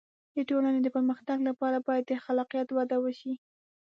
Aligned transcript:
د 0.35 0.37
ټولنې 0.49 0.79
د 0.83 0.87
پرمختګ 0.95 1.37
لپاره 1.49 1.77
باید 1.87 2.03
د 2.07 2.11
خلاقیت 2.25 2.67
وده 2.71 2.97
وشي. 3.03 3.33